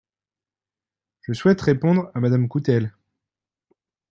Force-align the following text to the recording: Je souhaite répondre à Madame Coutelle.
Je 1.21 1.31
souhaite 1.33 1.61
répondre 1.61 2.09
à 2.15 2.19
Madame 2.21 2.47
Coutelle. 2.47 2.91